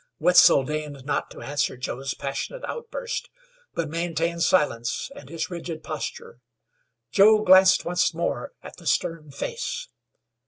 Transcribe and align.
Wetzel 0.17 0.63
deigned 0.63 1.05
not 1.05 1.29
to 1.29 1.43
answer 1.43 1.77
Joe's 1.77 2.15
passionate 2.15 2.63
outburst, 2.65 3.29
but 3.75 3.87
maintained 3.87 4.41
silence 4.41 5.11
and 5.15 5.29
his 5.29 5.51
rigid 5.51 5.83
posture. 5.83 6.39
Joe 7.11 7.43
glanced 7.43 7.85
once 7.85 8.11
more 8.11 8.53
at 8.63 8.77
the 8.77 8.87
stern 8.87 9.29
face. 9.29 9.89